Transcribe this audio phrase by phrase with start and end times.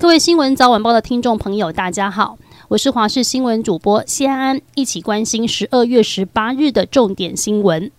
[0.00, 2.38] 各位新闻早晚报的听众朋友，大家好，
[2.68, 7.90] 我是华视新闻主播谢安安，一起关心十二月十八日的重点新闻。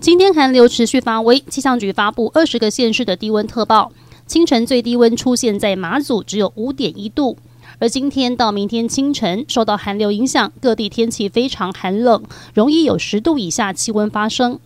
[0.00, 3.92] 今天寒流持续发威，气象局发布二十个县市的低温特报，
[4.26, 7.38] 清晨最低温出现在马祖，只有五点一度。
[7.78, 12.24] 而今天到明天清晨，受到寒流影响，各地天气非常寒冷，
[12.54, 14.58] 容易有十度以下气温发生。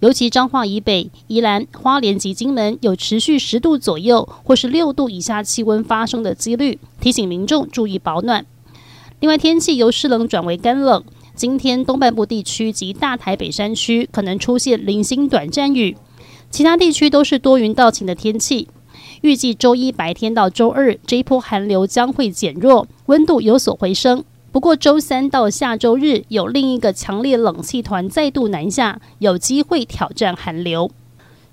[0.00, 8.46] 尤其彰化以北、宜兰、花莲及金门有持续十度左右或是六度以下气温发生的几率，提醒民众注意保暖。
[9.20, 15.94] 另外，天气由湿冷转为干冷，今天东半部地区及大台北山区可能出现零星短暂雨，
[16.50, 18.68] 其他地区都是多云到晴的天气。
[19.20, 24.24] 预计周一白天到周二，这一波寒流将会减弱，温度有所回升。
[24.52, 30.90] 不过周三到下周日，有另一个强烈冷气团再度南下，有机会挑战寒流。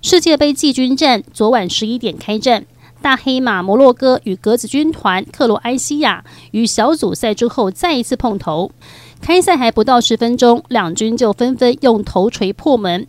[0.02, 2.66] 世界杯季军战昨晚十一点开战，
[3.00, 8.72] 大黑马摩洛哥与格子军团克罗埃西亚于小组赛之后再一次碰头。
[9.20, 13.06] 开赛还不到十分钟，两军就纷纷用头锤破门，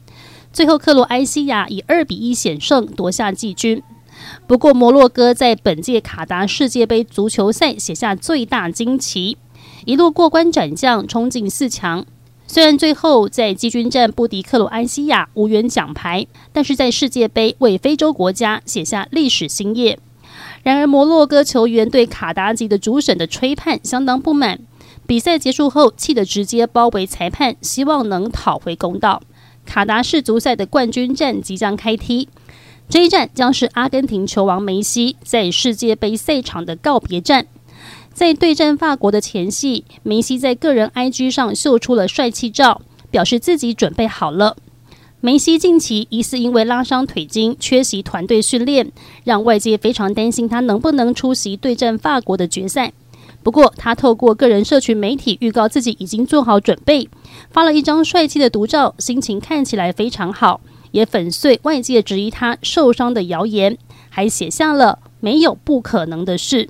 [0.53, 3.81] 最后克罗埃西亚以二比一险胜，夺下季军。
[4.45, 9.37] 不过，摩洛哥在本届卡达世界杯足球赛写下最大惊奇，
[9.85, 12.05] 一路过关斩将，冲进四强。
[12.47, 19.99] 虽然最后在季军战不敌克罗埃西亚，无缘奖牌，但是在世界杯为非洲国家写下历史新页。
[20.63, 24.59] 然而，摩洛哥球员对卡达吉的主审的吹判相当不满，
[25.05, 29.21] 比赛结束后气得直接包围裁判，希望能讨回公道。
[29.65, 32.27] 卡达世足赛的冠军战即将开踢。
[32.89, 37.45] 这一战将是阿根廷球王梅西在世界杯赛场的告别战。
[38.19, 44.57] 在对战法国的前夕，梅西在个人 IG 上秀出了帅气照，表示自己准备好了。
[45.21, 48.91] 梅西近期疑似因为拉伤腿筋，缺席团队训练，
[49.23, 52.91] 让外界非常担心他能不能出席对战法国的决赛。
[53.41, 57.07] 不过，他透过个人社群媒体预告自己已经做好准备，
[57.49, 60.59] 发了一张帅气的独照，心情看起来非常好。
[60.91, 63.77] 也粉碎外界质疑他受伤的谣言，
[64.09, 66.67] 还写下了“没有不可能的事”。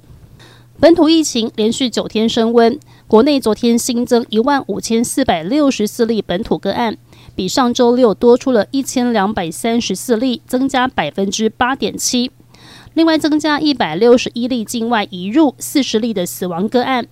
[0.82, 6.98] 本土疫情连续九天升温，国内昨天新增一万五千四百六十四例本土个案，
[7.36, 12.32] 比上周六多出了一千两百三十四例，增加百分之八点七。
[12.94, 17.06] 另外增加一百六十一例境外移入，四十例的死亡个案。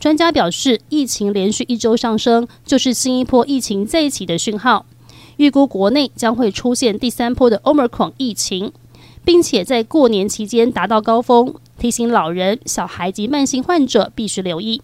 [0.00, 4.84] 专家表示，疫情连续一周上升，就是新一波疫情再起的讯号。
[5.36, 8.72] 预估国内将会出现第三波的 Omicron 疫情，
[9.24, 14.82] 并且在过年期间达到高峰，提醒老人、小孩及慢性患者必须留意。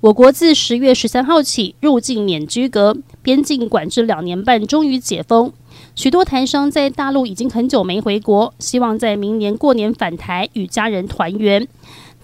[0.00, 5.52] 我国自十月十三号起入境免居隔，边境管制两年半终于解封。
[5.94, 11.68] 许多台商在大陆已经很久没回国，希望在明年过年返台与家人团圆。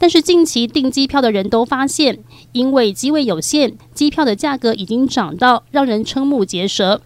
[0.01, 2.19] 但是近期订机票的人都发现，
[2.51, 7.03] 因为机位有限，机票的价格已经涨到让人瞠目结舌。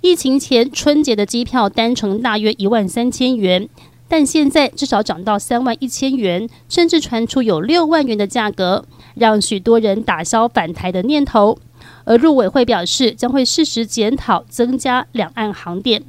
[0.00, 3.68] 疫情前春节的机票单程大约一万三千元，
[4.08, 8.84] 但现在至少涨到三万一千元，甚至传出有六万元的价格，
[9.14, 11.58] 让许多人打消返台的念头。
[12.04, 16.02] 而陆委会表示，将会适时检讨增加两岸航点。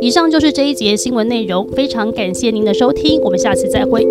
[0.00, 4.06] 以上就是这一节新闻内容，非常感谢您的收听，我们下次再会。